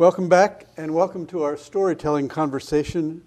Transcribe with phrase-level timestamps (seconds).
[0.00, 3.22] Welcome back and welcome to our storytelling conversation.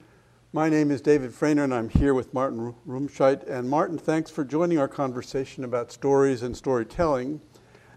[0.54, 3.48] My name is David Frainer and I'm here with Martin Rumscheidt.
[3.48, 7.42] And Martin, thanks for joining our conversation about stories and storytelling.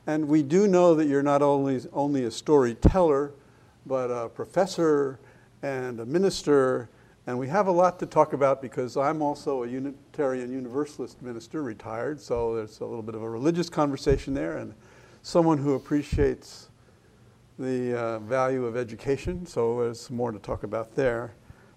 [0.06, 3.32] And we do know that you're not only, only a storyteller,
[3.87, 5.21] but a professor
[5.63, 6.90] and a minister.
[7.27, 11.63] And we have a lot to talk about because I'm also a Unitarian Universalist minister,
[11.63, 12.21] retired.
[12.21, 14.74] So there's a little bit of a religious conversation there and
[15.22, 16.69] someone who appreciates
[17.59, 19.46] the uh, value of education.
[19.46, 21.34] So there's more to talk about there.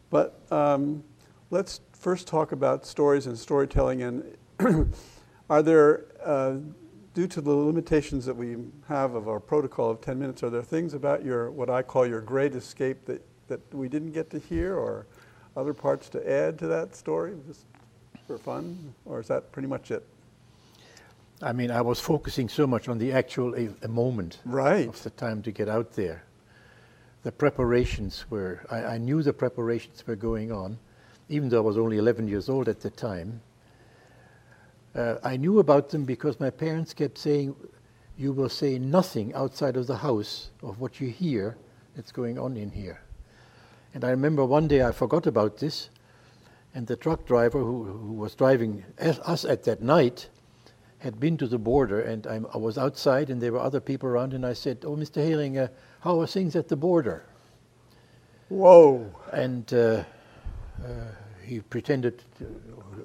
[0.09, 1.03] But um,
[1.51, 4.01] let's first talk about stories and storytelling.
[4.01, 4.37] And
[5.49, 6.55] are there uh,
[7.13, 10.61] due to the limitations that we have of our protocol of 10 minutes, are there
[10.61, 14.39] things about your, what I call your great escape that, that we didn't get to
[14.39, 15.07] hear or
[15.55, 17.65] other parts to add to that story just
[18.27, 18.93] for fun?
[19.05, 20.05] Or is that pretty much it?
[21.41, 24.87] I mean, I was focusing so much on the actual a, moment right.
[24.87, 26.23] of the time to get out there.
[27.23, 30.77] The preparations were, I, I knew the preparations were going on,
[31.29, 33.41] even though I was only 11 years old at the time.
[34.93, 37.55] Uh, I knew about them because my parents kept saying,
[38.17, 41.55] You will say nothing outside of the house of what you hear
[41.95, 42.99] that's going on in here.
[43.93, 45.89] And I remember one day I forgot about this,
[46.75, 50.27] and the truck driver who, who was driving us at that night
[50.99, 54.09] had been to the border, and I'm, i was outside, and there were other people
[54.09, 55.25] around, and I said, Oh, Mr.
[55.25, 55.67] Haling, uh,
[56.01, 57.25] how are things at the border?
[58.49, 59.09] Whoa.
[59.31, 60.03] And uh,
[60.83, 60.89] uh
[61.49, 62.61] he pretended to,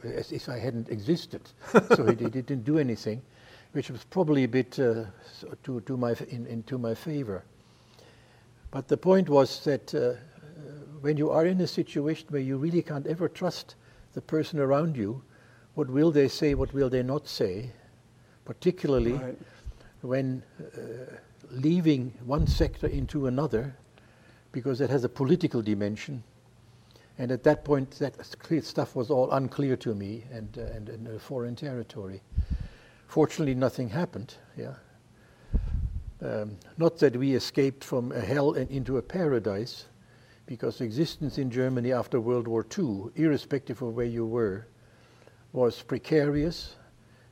[0.07, 1.41] as if I hadn't existed.
[1.97, 3.23] so he, he, didn't do anything,
[3.73, 5.05] which was probably a bit uh,
[5.63, 7.43] to, to my, in, into my favor.
[8.71, 10.15] But the point was that uh,
[11.01, 13.77] when you are in a situation where you really can't ever trust
[14.13, 15.23] the person around you,
[15.75, 17.71] what will they say, what will they not say,
[18.45, 19.39] particularly right.
[20.03, 21.17] when uh,
[21.51, 23.77] leaving one sector into another,
[24.53, 26.23] because it has a political dimension,
[27.19, 28.15] and at that point, that
[28.63, 32.21] stuff was all unclear to me and, uh, and, and a foreign territory.
[33.07, 34.35] Fortunately, nothing happened.
[34.57, 34.75] Yeah.
[36.21, 39.85] Um, not that we escaped from a hell and into a paradise,
[40.47, 44.67] because existence in Germany after World War II, irrespective of where you were,
[45.53, 46.75] was precarious,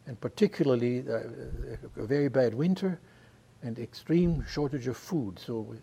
[0.07, 2.99] and particularly a very bad winter
[3.63, 5.39] and extreme shortage of food.
[5.39, 5.75] So,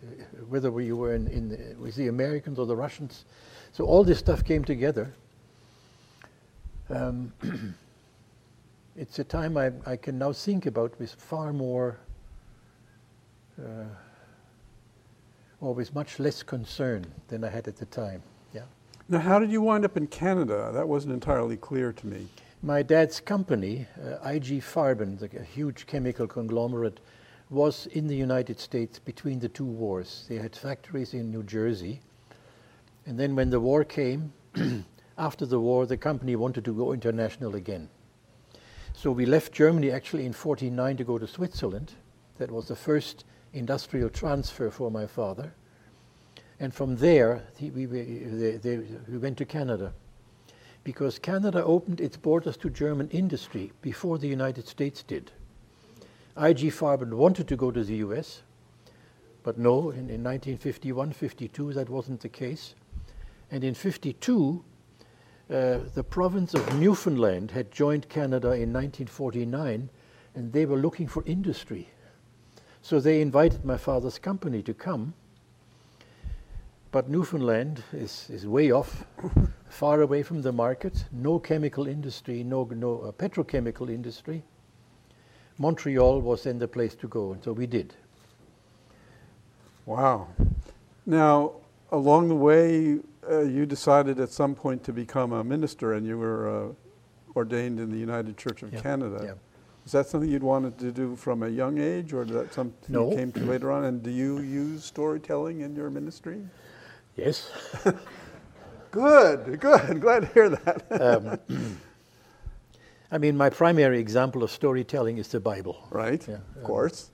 [0.48, 3.24] whether you were in, in the, with the Americans or the Russians,
[3.72, 5.12] so all this stuff came together.
[6.90, 7.32] Um,
[8.96, 11.98] it's a time I, I, can now think about with far more,
[13.58, 13.84] uh,
[15.60, 18.22] or with much less concern than I had at the time.
[18.52, 18.62] Yeah.
[19.08, 20.70] Now, how did you wind up in Canada?
[20.74, 22.26] That wasn't entirely clear to me.
[22.62, 27.00] My dad's company, uh, IG Farben, the, a huge chemical conglomerate,
[27.48, 30.26] was in the United States between the two wars.
[30.28, 32.00] They had factories in New Jersey
[33.06, 34.32] and then when the war came,
[35.18, 37.88] after the war, the company wanted to go international again.
[38.92, 41.92] So we left Germany actually in 49 to go to Switzerland.
[42.38, 45.52] That was the first industrial transfer for my father.
[46.58, 48.76] And from there, he, we, they, they,
[49.08, 49.92] we went to Canada.
[50.82, 55.30] Because Canada opened its borders to German industry before the United States did.
[56.36, 58.42] IG Farben wanted to go to the US,
[59.42, 62.74] but no, in, in 1951 52, that wasn't the case.
[63.50, 64.64] And in 52,
[65.50, 69.90] uh, the province of Newfoundland had joined Canada in 1949,
[70.34, 71.88] and they were looking for industry.
[72.82, 75.14] So they invited my father's company to come.
[76.92, 79.04] But Newfoundland is, is way off,
[79.68, 84.42] far away from the market, no chemical industry, no, no uh, petrochemical industry.
[85.58, 87.94] Montreal was then the place to go, and so we did.
[89.86, 90.28] Wow.
[91.06, 91.52] Now,
[91.92, 96.18] along the way, uh, you decided at some point to become a minister and you
[96.18, 96.72] were uh,
[97.36, 98.80] ordained in the United Church of yeah.
[98.80, 99.20] Canada.
[99.24, 99.34] Yeah.
[99.86, 102.92] Is that something you'd wanted to do from a young age or did that something
[102.92, 103.10] no.
[103.10, 103.84] you came to later on?
[103.84, 106.42] And do you use storytelling in your ministry?
[107.16, 107.50] Yes.
[108.90, 110.00] good, good.
[110.00, 111.38] Glad to hear that.
[111.50, 111.78] um,
[113.12, 115.86] I mean, my primary example of storytelling is the Bible.
[115.90, 117.10] Right, yeah, of um, course.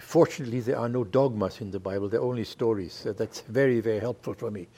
[0.00, 2.92] Fortunately, there are no dogmas in the Bible, they're only stories.
[2.92, 4.68] So that's very, very helpful for me.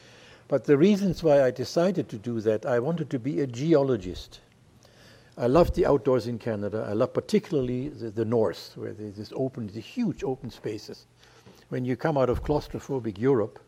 [0.48, 4.40] But the reasons why I decided to do that, I wanted to be a geologist.
[5.36, 6.86] I love the outdoors in Canada.
[6.88, 11.06] I love particularly the, the north, where there's this open, these huge open spaces.
[11.68, 13.60] When you come out of claustrophobic Europe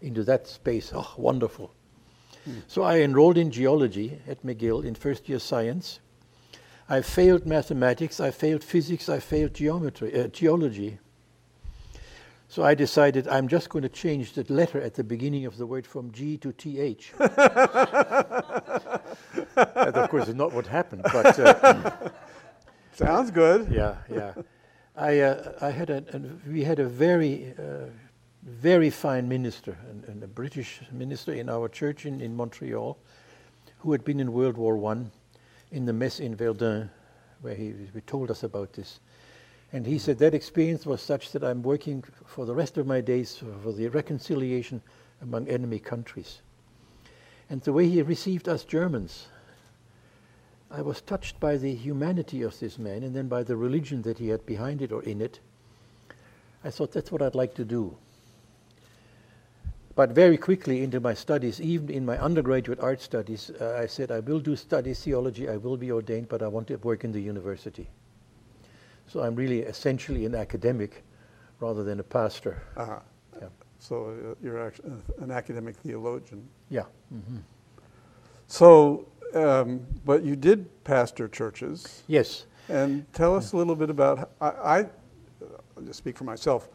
[0.00, 1.72] into that space, oh, wonderful.
[2.48, 2.62] Mm.
[2.68, 6.00] So I enrolled in geology at McGill in first year science.
[6.88, 10.98] I failed mathematics, I failed physics, I failed geometry, uh, geology.
[12.48, 15.66] So I decided I'm just going to change the letter at the beginning of the
[15.66, 17.12] word from G to TH.
[17.18, 17.52] that,
[19.94, 21.38] of course, is not what happened, but.
[21.38, 22.08] Uh,
[22.92, 23.70] Sounds good.
[23.70, 24.34] Yeah, yeah.
[24.96, 26.20] I, uh, I had a, a,
[26.50, 27.86] we had a very, uh,
[28.42, 29.76] very fine minister,
[30.06, 32.96] and, a British minister in our church in, in Montreal,
[33.78, 35.10] who had been in World War One,
[35.70, 36.90] in the mess in Verdun,
[37.42, 39.00] where he, he told us about this.
[39.72, 43.00] And he said that experience was such that I'm working for the rest of my
[43.00, 44.82] days for the reconciliation
[45.22, 46.40] among enemy countries.
[47.48, 49.28] And the way he received us Germans,
[50.70, 54.18] I was touched by the humanity of this man and then by the religion that
[54.18, 55.40] he had behind it or in it.
[56.64, 57.96] I thought that's what I'd like to do.
[60.00, 64.10] But very quickly into my studies, even in my undergraduate art studies, uh, I said,
[64.10, 67.12] I will do study theology, I will be ordained, but I want to work in
[67.12, 67.86] the university.
[69.08, 71.04] So I'm really essentially an academic
[71.58, 72.62] rather than a pastor.
[72.78, 73.00] Uh-huh.
[73.42, 73.48] Yeah.
[73.78, 76.48] So uh, you're actually uh, an academic theologian.
[76.70, 76.86] Yeah.
[77.14, 77.40] Mm-hmm.
[78.46, 82.04] So, um, but you did pastor churches.
[82.06, 82.46] Yes.
[82.70, 84.78] And tell us a little bit about, I, I
[85.76, 86.70] I'll just speak for myself.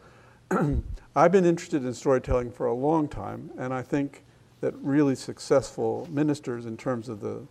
[1.16, 4.22] I've been interested in storytelling for a long time, and I think
[4.60, 7.42] that really successful ministers, in terms of the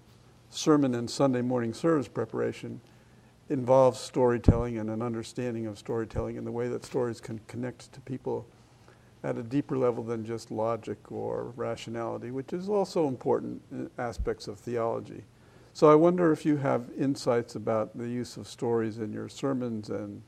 [0.49, 2.79] sermon and Sunday morning service preparation,
[3.49, 7.99] involves storytelling and an understanding of storytelling and the way that stories can connect to
[8.01, 8.47] people
[9.23, 14.47] at a deeper level than just logic or rationality, which is also important uh, aspects
[14.47, 15.23] of theology.
[15.73, 19.89] So I wonder if you have insights about the use of stories in your sermons
[19.89, 20.21] and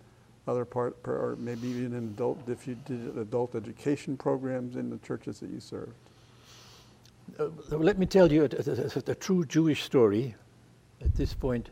[0.47, 5.39] other part, or maybe even adult, if you did adult education programs in the churches
[5.39, 5.94] that you served.
[7.39, 10.35] Uh, let me tell you a, a, a, true Jewish story
[11.01, 11.69] at this point.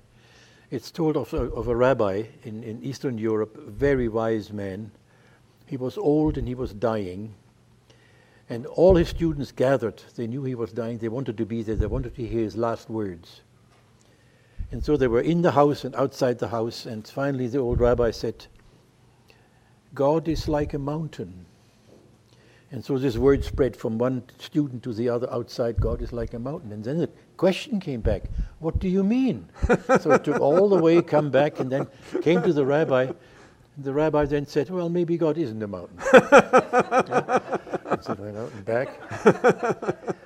[0.69, 4.92] It's told of of a rabbi in, in Eastern Europe, a very wise man.
[5.66, 7.33] He was old and he was dying.
[8.50, 10.04] And all his students gathered.
[10.16, 11.00] They knew he was dying.
[11.00, 11.75] They wanted to be there.
[11.75, 13.42] They wanted to hear his last words.
[14.72, 16.86] And so they were in the house and outside the house.
[16.86, 18.45] And finally, the old rabbi said,
[19.95, 21.45] God is like a mountain.
[22.71, 26.33] And so this word spread from one student to the other outside God is like
[26.33, 26.74] a mountain.
[26.74, 28.24] And then the question came back
[28.59, 29.47] What do you mean?
[30.01, 31.88] so it took all the way, come back, and then
[32.21, 33.12] came to the rabbi.
[33.77, 35.98] The rabbi then said, Well, maybe God isn't a mountain.
[36.13, 37.39] yeah?
[37.86, 39.00] And so went out and back.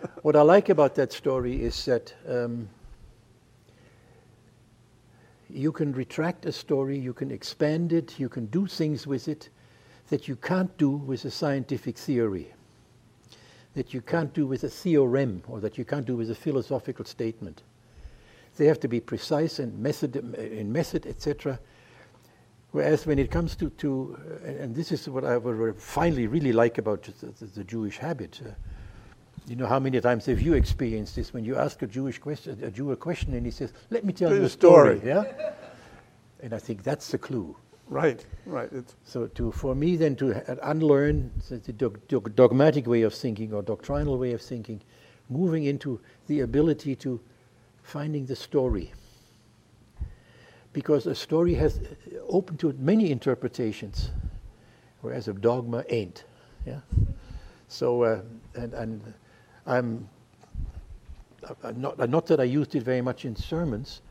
[0.23, 2.67] what I like about that story is that um,
[5.49, 9.49] you can retract a story, you can expand it, you can do things with it
[10.09, 12.51] that you can't do with a scientific theory,
[13.75, 17.05] that you can't do with a theorem, or that you can't do with a philosophical
[17.05, 17.63] statement.
[18.57, 21.59] They have to be precise and method, in method, etc.
[22.71, 25.39] Whereas when it comes to, to and this is what I
[25.77, 28.41] finally really like about the, the, the Jewish habit.
[28.45, 28.49] Uh,
[29.47, 32.59] you know how many times have you experienced this when you ask a Jewish question,
[32.63, 35.09] a Jew a question, and he says, "Let me tell you a story." story.
[35.09, 35.53] Yeah,
[36.41, 37.55] and I think that's the clue.
[37.89, 38.69] Right, right.
[38.71, 43.63] It's so to for me then to unlearn the dog, dogmatic way of thinking or
[43.63, 44.81] doctrinal way of thinking,
[45.27, 47.19] moving into the ability to
[47.81, 48.93] finding the story.
[50.71, 51.79] Because a story has
[52.27, 54.11] open to many interpretations,
[55.01, 56.25] whereas a dogma ain't.
[56.67, 56.81] Yeah.
[57.69, 58.21] So uh,
[58.53, 59.13] and and
[59.65, 60.07] I'm
[61.63, 64.08] uh, not not that I used it very much in sermons uh,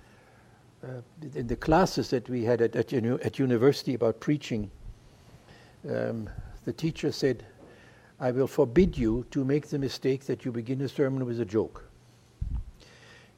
[1.34, 4.70] in the classes that we had at, at, at university about preaching,
[5.88, 6.28] um,
[6.64, 7.44] the teacher said,
[8.20, 11.44] I will forbid you to make the mistake that you begin a sermon with a
[11.44, 11.84] joke.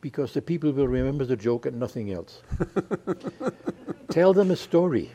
[0.00, 2.40] Because the people will remember the joke and nothing else.
[4.10, 5.10] Tell them a story,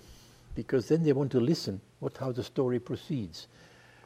[0.54, 3.48] because then they want to listen what, how the story proceeds.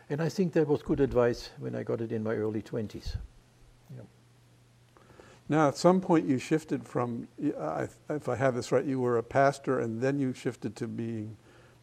[0.10, 3.18] And I think that was good advice when I got it in my early 20s.
[5.50, 9.24] Now, at some point, you shifted from, if I have this right, you were a
[9.24, 11.36] pastor and then you shifted to being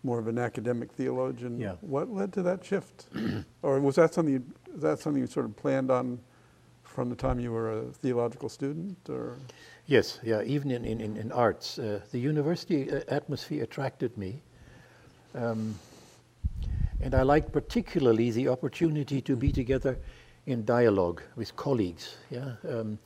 [0.05, 1.59] more of an academic theologian.
[1.59, 1.75] Yeah.
[1.81, 3.07] What led to that shift?
[3.63, 4.45] or was that something you,
[4.77, 6.21] that something you sort of planned on
[6.85, 8.97] from the time you were a theological student?
[9.09, 9.37] Or?
[9.87, 11.81] Yes, yeah, even in, in, in arts.
[11.81, 14.43] Uh, the university uh, atmosphere attracted me.
[15.35, 15.77] Um,
[17.01, 19.99] and I liked particularly the opportunity to be together
[20.47, 22.17] in dialogue with colleagues.
[22.31, 22.99] Yeah, um,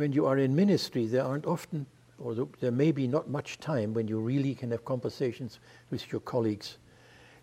[0.00, 1.84] when you are in ministry, there aren't often,
[2.18, 6.22] or there may be not much time when you really can have conversations with your
[6.22, 6.78] colleagues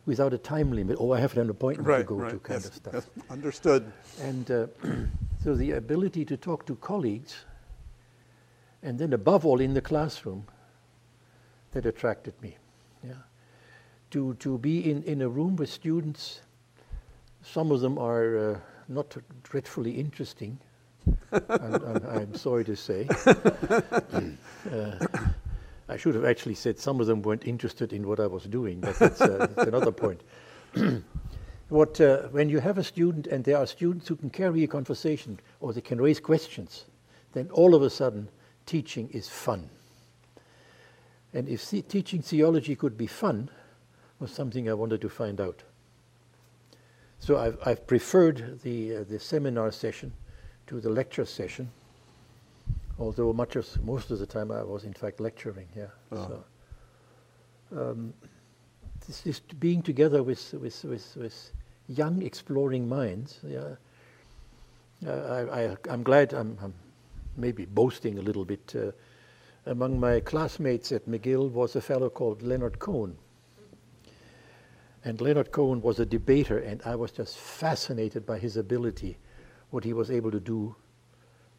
[0.08, 0.98] without a time limit.
[1.00, 2.32] Oh, I have an appointment right, to go right.
[2.32, 2.94] to, kind yes, of stuff.
[2.96, 3.26] Yes.
[3.30, 3.92] Understood.
[4.24, 4.66] And uh,
[5.44, 7.46] so the ability to talk to colleagues,
[8.82, 10.48] and then above all in the classroom,
[11.74, 12.58] that attracted me.
[13.04, 13.12] Yeah.
[14.10, 16.42] to, to be in, in a room with students.
[17.44, 20.58] Some of them are uh, not dreadfully interesting,
[21.32, 23.08] I'm, I'm, I'm, sorry to say.
[23.26, 25.06] uh,
[25.90, 28.82] I should have actually said some of them weren't interested in what I was doing,
[28.82, 30.22] but that's, uh, that's another point.
[31.70, 34.68] what, uh, when you have a student and there are students who can carry a
[34.68, 36.86] conversation or they can raise questions,
[37.34, 38.30] then all of a sudden
[38.66, 39.70] teaching is fun.
[41.34, 43.50] And if the teaching theology could be fun,
[44.20, 45.64] was something I wanted to find out.
[47.20, 50.14] So I've, I've preferred the, uh, the seminar session
[50.68, 51.70] to the lecture session,
[53.00, 55.88] although much of, most of the time I was in fact lecturing, yeah.
[56.12, 56.44] Oh.
[57.72, 58.14] So, um,
[59.06, 61.52] this, this being together with, with, with, with
[61.88, 63.76] young exploring minds, yeah,
[65.06, 66.74] uh, I, I, I'm glad I'm, I'm
[67.36, 68.74] maybe boasting a little bit.
[68.76, 68.92] Uh,
[69.68, 73.18] among my classmates at McGill was a fellow called Leonard Cohen.
[75.04, 79.18] And Leonard Cohen was a debater, and I was just fascinated by his ability,
[79.70, 80.76] what he was able to do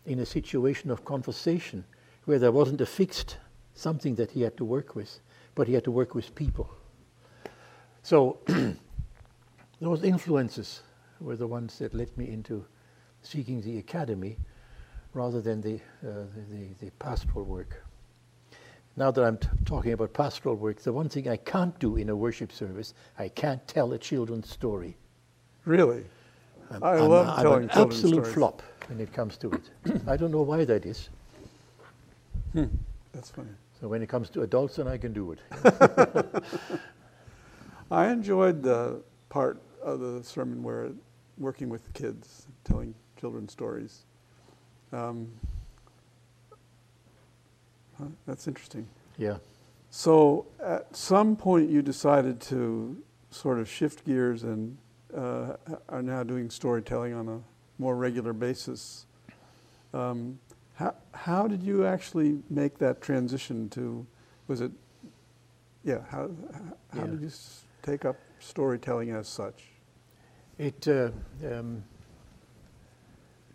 [0.06, 1.84] in a situation of conversation
[2.24, 3.36] where there wasn't a fixed
[3.74, 5.20] something that he had to work with,
[5.54, 6.68] but he had to work with people.
[8.02, 8.38] So
[9.80, 10.82] those influences
[11.20, 12.64] were the ones that led me into
[13.22, 14.36] seeking the academy
[15.14, 17.84] rather than the, uh, the, the, pastoral work.
[18.96, 22.08] Now that I'm t- talking about pastoral work, the one thing I can't do in
[22.08, 24.96] a worship service, I can't tell a children's story.
[25.64, 26.04] Really?
[26.70, 28.34] I'm, I I'm, love I'm telling an children's absolute stories.
[28.34, 29.70] flop when it comes to it.
[30.06, 31.08] I don't know why that is.
[32.52, 32.66] Hmm.
[33.12, 33.50] That's funny.
[33.80, 35.38] So when it comes to adults, then I can do it.
[37.90, 40.90] I enjoyed the part of the sermon where
[41.38, 44.04] working with kids, telling children stories.
[44.92, 45.28] Um,
[47.98, 48.86] huh, that's interesting.
[49.16, 49.36] Yeah.
[49.90, 52.96] So at some point, you decided to
[53.30, 54.76] sort of shift gears and
[55.16, 55.54] uh,
[55.88, 57.40] are now doing storytelling on a
[57.78, 59.06] more regular basis.
[59.94, 60.38] Um,
[60.74, 64.06] how, how did you actually make that transition to,
[64.46, 64.70] was it,
[65.84, 66.30] yeah, how,
[66.92, 67.06] how yeah.
[67.06, 67.30] did you
[67.82, 69.64] take up storytelling as such?
[70.58, 71.10] It, uh,
[71.50, 71.82] um,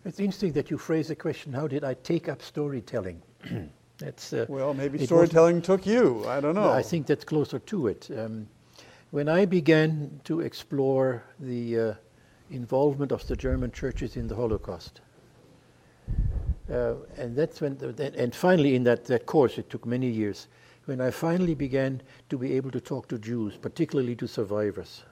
[0.04, 3.22] it's interesting that you phrase the question, how did I take up storytelling?
[3.98, 6.26] that's, uh, well, maybe storytelling took you.
[6.26, 6.70] I don't know.
[6.70, 8.10] I think that's closer to it.
[8.16, 8.48] Um,
[9.14, 11.94] when I began to explore the uh,
[12.50, 15.02] involvement of the German churches in the Holocaust,
[16.68, 20.48] uh, and that's when, the, and finally in that, that course, it took many years,
[20.86, 25.04] when I finally began to be able to talk to Jews, particularly to survivors.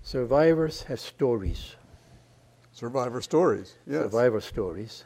[0.00, 1.76] Survivors have stories.
[2.72, 4.04] Survivor stories, yes.
[4.04, 5.04] Survivor stories.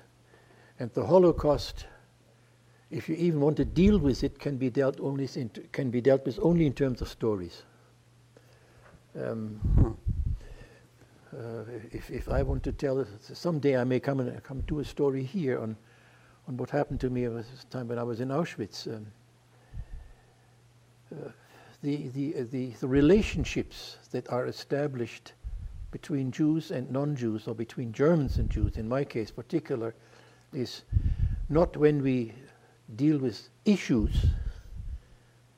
[0.78, 1.86] And the Holocaust,
[2.90, 6.00] if you even want to deal with it, can be dealt, only in, can be
[6.00, 7.62] dealt with only in terms of stories.
[9.20, 9.96] Um,
[11.36, 14.84] uh, if, if I want to tell, someday I may come and come to a
[14.84, 15.76] story here on,
[16.46, 18.86] on what happened to me at the time when I was in Auschwitz.
[18.86, 19.06] Um,
[21.12, 21.28] uh,
[21.82, 25.34] the, the, uh, the, the relationships that are established
[25.90, 29.94] between Jews and non-Jews, or between Germans and Jews, in my case particular,
[30.52, 30.82] is
[31.48, 32.32] not when we
[32.96, 34.26] deal with issues,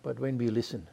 [0.03, 0.87] but when we listen.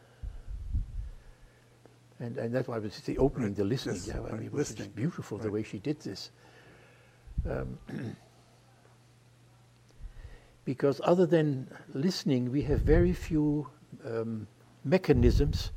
[2.19, 3.57] And, and that's why I was the opening, right.
[3.57, 3.95] the listening.
[3.95, 4.91] Yes, yeah, I mean, it was listening.
[4.95, 5.45] beautiful right.
[5.45, 6.31] the way she did this.
[7.47, 7.77] Um,
[10.65, 13.67] because other than listening, we have very few
[14.05, 14.47] um,
[14.83, 15.71] mechanisms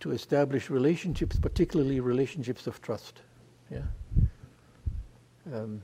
[0.00, 3.22] to establish relationships, particularly relationships of trust.
[3.70, 3.82] Yeah.
[5.52, 5.82] Um,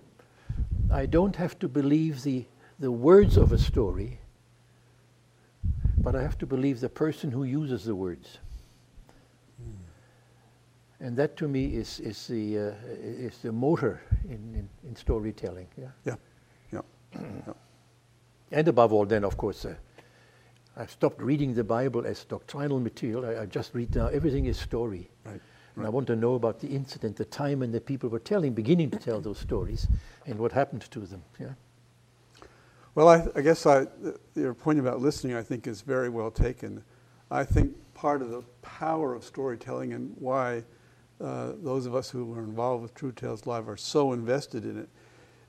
[0.90, 2.44] I don't have to believe the,
[2.82, 4.18] the words of a story,
[5.98, 8.38] but I have to believe the person who uses the words.
[9.62, 9.74] Mm.
[10.98, 15.68] And that to me is, is, the, uh, is the motor in, in, in storytelling.
[15.78, 15.90] Yeah.
[16.04, 16.16] Yeah.
[16.72, 16.80] Yeah.
[17.14, 17.52] yeah.
[18.50, 19.76] And above all, then, of course, uh,
[20.76, 23.24] I've stopped reading the Bible as doctrinal material.
[23.24, 25.08] I, I just read now, everything is story.
[25.24, 25.40] Right.
[25.76, 28.54] And I want to know about the incident, the time and the people were telling,
[28.54, 29.86] beginning to tell those stories,
[30.26, 31.22] and what happened to them.
[31.38, 31.50] Yeah.
[32.94, 33.86] Well, I, I guess I,
[34.34, 36.84] your point about listening, I think, is very well taken.
[37.30, 40.64] I think part of the power of storytelling and why
[41.18, 44.78] uh, those of us who are involved with True Tales Live are so invested in
[44.78, 44.88] it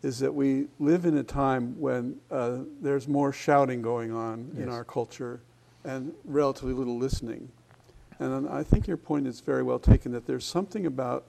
[0.04, 4.64] is that we live in a time when uh, there's more shouting going on yes.
[4.64, 5.42] in our culture
[5.84, 7.50] and relatively little listening.
[8.20, 11.26] And I think your point is very well taken that there's something about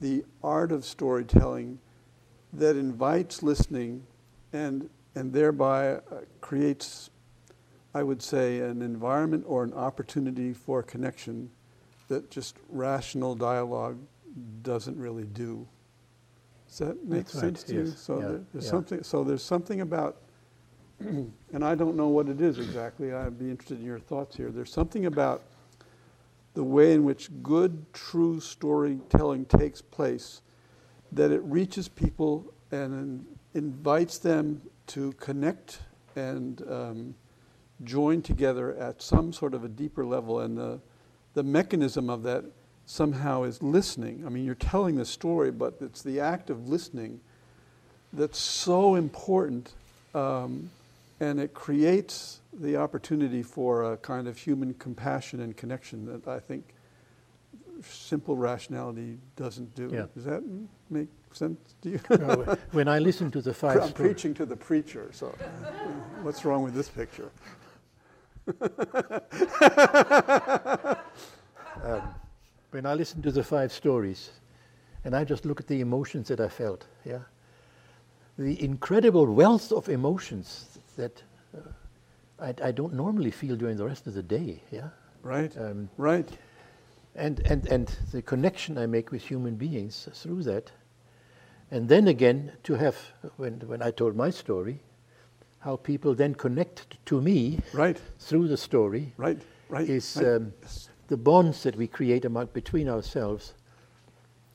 [0.00, 1.78] the art of storytelling
[2.52, 4.04] that invites listening
[4.52, 6.00] and, and thereby uh,
[6.40, 7.10] creates,
[7.94, 11.50] I would say, an environment or an opportunity for connection
[12.08, 13.98] that just rational dialogue
[14.62, 15.66] doesn't really do.
[16.68, 17.86] Does that make That's right, sense to you?
[17.86, 18.70] So Yeah, there- there's yeah.
[18.70, 19.02] something.
[19.02, 20.16] So there's something about,
[21.00, 23.12] and I don't know what it is exactly.
[23.12, 24.50] I'd be interested in your thoughts here.
[24.50, 25.42] There's something about
[26.54, 30.42] the way in which good, true storytelling takes place
[31.12, 33.24] that it reaches people and
[33.54, 35.80] invites them to connect
[36.16, 37.14] and um,
[37.84, 40.40] join together at some sort of a deeper level.
[40.40, 40.80] And the,
[41.34, 42.44] the mechanism of that
[42.86, 44.24] somehow is listening.
[44.26, 47.20] I mean, you're telling the story, but it's the act of listening
[48.12, 49.74] that's so important.
[50.14, 50.70] Um,
[51.20, 56.38] and it creates the opportunity for a kind of human compassion and connection that I
[56.38, 56.74] think
[57.82, 59.90] simple rationality doesn't do.
[59.92, 60.06] Yeah.
[60.14, 60.42] Does that
[60.90, 62.00] make sense to you?
[62.18, 65.34] No, when I listen to the five I'm preaching to the preacher, so
[66.22, 67.30] what's wrong with this picture?
[72.70, 74.30] when I listen to the five stories,
[75.04, 77.20] and I just look at the emotions that I felt, yeah,
[78.38, 81.22] the incredible wealth of emotions that
[81.56, 81.60] uh,
[82.40, 84.88] I, I don't normally feel during the rest of the day, yeah,
[85.22, 86.28] Right, um, right,
[87.16, 90.70] and and and the connection I make with human beings through that,
[91.70, 92.96] and then again to have
[93.36, 94.80] when when I told my story,
[95.60, 99.88] how people then connect to me right, through the story right, right.
[99.88, 100.36] is right.
[100.36, 100.52] um,
[101.08, 103.54] the bonds that we create among, between ourselves.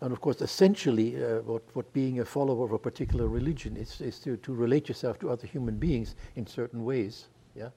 [0.02, 4.02] And of course, essentially, uh, what, what being a follower of a particular religion is,
[4.02, 7.28] is to, to relate yourself to other human beings in certain ways.
[7.56, 7.70] Yeah?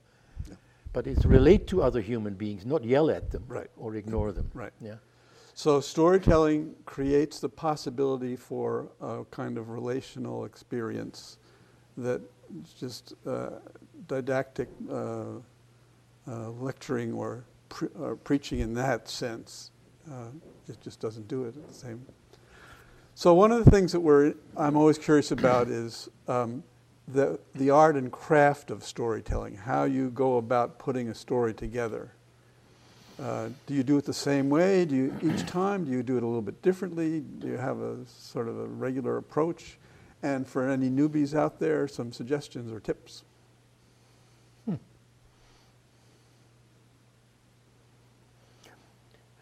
[0.49, 0.55] Yeah.
[0.93, 3.71] But it's relate to other human beings, not yell at them Right.
[3.77, 4.51] or ignore them.
[4.55, 4.73] Right.
[4.81, 4.97] Yeah.
[5.59, 11.39] So storytelling creates the possibility for a kind of relational experience
[11.97, 12.21] that
[12.79, 13.53] just uh,
[14.07, 15.39] didactic uh,
[16.29, 19.71] uh, lecturing or, pre- or preaching in that sense.
[20.07, 20.27] Uh,
[20.69, 22.05] it just doesn't do it at the same.
[23.15, 26.65] So one of the things that we're I'm always curious about is um,
[27.09, 29.55] the the art and craft of storytelling.
[29.55, 32.13] How you go about putting a story together.
[33.21, 34.85] Uh, do you do it the same way?
[34.85, 35.85] Do you each time?
[35.85, 37.21] Do you do it a little bit differently?
[37.21, 39.79] Do you have a sort of a regular approach?
[40.23, 43.25] And for any newbies out there, some suggestions or tips.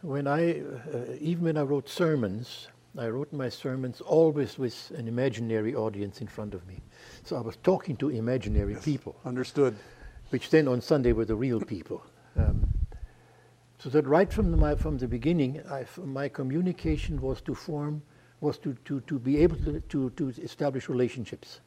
[0.04, 5.08] When I, uh, even when I wrote sermons, I wrote my sermons always with an
[5.08, 6.82] imaginary audience in front of me.
[7.24, 9.16] So I was talking to imaginary people.
[9.24, 9.74] Understood.
[10.28, 12.04] which then on Sunday were the real people.
[12.36, 12.63] Um,
[13.84, 18.00] so that right from the, my, from the beginning, I my communication was to form,
[18.40, 21.60] was to, to, to be able to, to, to establish relationships.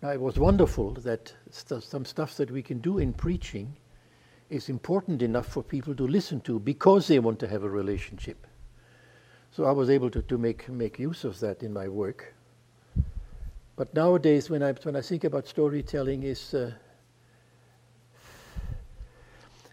[0.00, 3.76] Now, it was wonderful that st- some stuff that we can do in preaching
[4.48, 8.46] is important enough for people to listen to because they want to have a relationship.
[9.50, 12.34] So I was able to, to make, make use of that in my work.
[13.76, 16.72] But nowadays, when I, when I think about storytelling, is uh,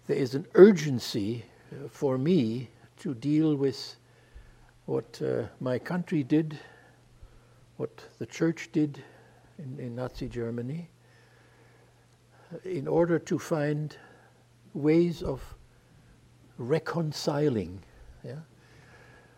[0.09, 2.67] there is an urgency uh, for me
[2.97, 3.95] to deal with
[4.87, 6.57] what uh, my country did,
[7.77, 9.03] what the church did
[9.59, 10.89] in, in Nazi Germany,
[12.65, 13.95] in order to find
[14.73, 15.43] ways of
[16.57, 17.79] reconciling.
[18.25, 18.39] Yeah?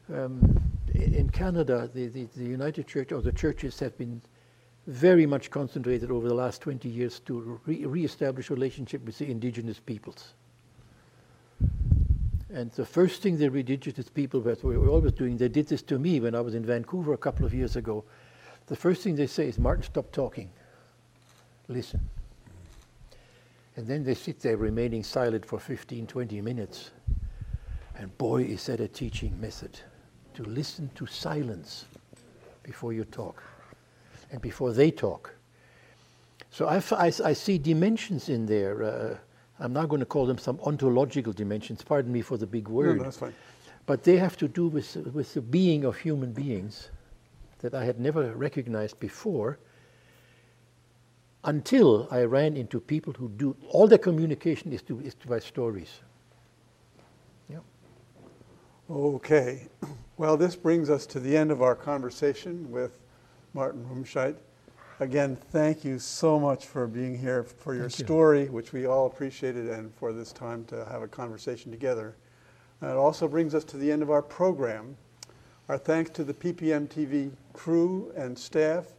[0.10, 0.58] Um,
[0.94, 4.22] in Canada, the, the, the United Church or the churches have been
[4.88, 9.78] very much concentrated over the last 20 years to re- re-establish relationship with the indigenous
[9.78, 10.34] peoples.
[12.54, 16.20] And the first thing the indigenous people were, always doing, they did this to me
[16.20, 18.04] when I was in Vancouver a couple of years ago.
[18.68, 20.50] The first thing they say is, Martin, stop talking.
[21.70, 22.02] Listen.
[23.78, 26.92] And then they sit there remaining silent for 15, 20 minutes.
[27.96, 29.80] And boy, is that a teaching method
[30.34, 31.86] to listen to silence
[32.64, 33.42] before you talk
[34.32, 35.34] and before they talk.
[36.50, 38.84] So I see dimensions in there.
[38.84, 39.18] Uh,
[39.62, 42.98] I'm not going to call them some ontological dimensions, pardon me for the big word.
[42.98, 43.34] no, that's fine.
[43.86, 46.90] But they have to do with, with the being of human beings
[47.60, 49.60] that I had never recognized before
[51.44, 56.02] until I ran into people who do all their communication is, to, is by stories.
[57.50, 57.60] Yeah.
[58.90, 59.68] Okay.
[60.18, 63.00] Well, this brings us to the end of our conversation with
[63.56, 64.36] Martin Rumscheidt.
[65.02, 68.06] Again, thank you so much for being here, for your Thank you.
[68.06, 72.16] story, which we all appreciated, and for this time to have a conversation together.
[72.82, 74.96] And it also brings us to the end of our program.
[75.70, 78.94] Our thanks to the PPM TV crew and staff,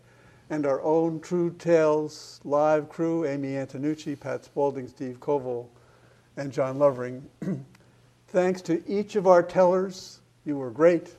[0.51, 5.69] and our own True Tales live crew, Amy Antonucci, Pat Spaulding, Steve Koval,
[6.37, 7.25] and John Lovering.
[8.27, 10.19] Thanks to each of our tellers.
[10.45, 11.15] You were great.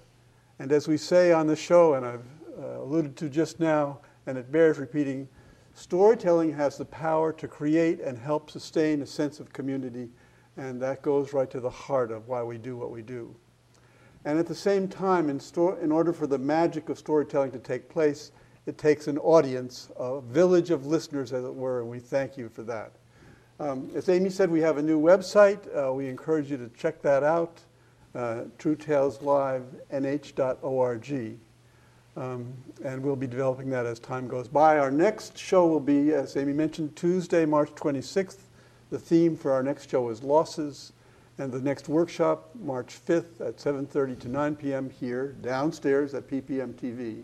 [0.59, 2.25] And as we say on the show, and I've
[2.61, 5.27] uh, alluded to just now, and it bears repeating,
[5.73, 10.09] storytelling has the power to create and help sustain a sense of community,
[10.57, 13.35] and that goes right to the heart of why we do what we do.
[14.25, 17.59] And at the same time, in, sto- in order for the magic of storytelling to
[17.59, 18.31] take place,
[18.65, 22.47] it takes an audience, a village of listeners, as it were, and we thank you
[22.47, 22.93] for that.
[23.59, 25.67] Um, as Amy said, we have a new website.
[25.75, 27.59] Uh, we encourage you to check that out,
[28.15, 31.37] uh, truetaleslive.nh.org.
[32.15, 34.77] Um, and we'll be developing that as time goes by.
[34.77, 38.37] Our next show will be, as Amy mentioned, Tuesday, March 26th.
[38.91, 40.93] The theme for our next show is losses.
[41.39, 44.89] And the next workshop, March 5th at 7.30 to 9 p.m.
[44.89, 47.23] here, downstairs at PPM TV.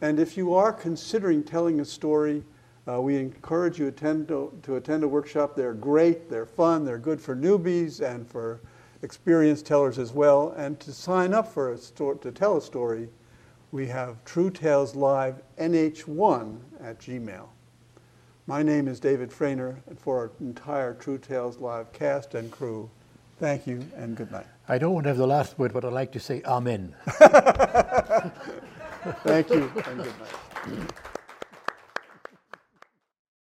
[0.00, 2.42] And if you are considering telling a story,
[2.88, 5.54] uh, we encourage you attend to, to attend a workshop.
[5.54, 8.60] They're great, they're fun, they're good for newbies and for
[9.02, 10.52] experienced tellers as well.
[10.56, 13.08] And to sign up for a to tell a story,
[13.76, 17.46] we have True Tales Live NH1 at Gmail.
[18.46, 22.88] My name is David Frainer, and for our entire True Tales Live cast and crew,
[23.38, 24.46] thank you and good night.
[24.66, 26.94] I don't want to have the last word, but I'd like to say Amen.
[29.22, 30.92] Thank you and good night.